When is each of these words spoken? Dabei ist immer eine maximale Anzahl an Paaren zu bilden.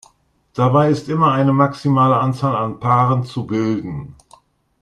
Dabei 0.55 0.89
ist 0.89 1.09
immer 1.09 1.31
eine 1.33 1.53
maximale 1.53 2.17
Anzahl 2.17 2.55
an 2.55 2.79
Paaren 2.79 3.23
zu 3.23 3.45
bilden. 3.45 4.15